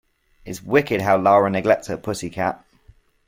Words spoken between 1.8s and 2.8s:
her pussy cat.